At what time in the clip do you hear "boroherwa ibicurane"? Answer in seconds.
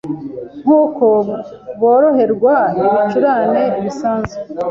1.81-3.63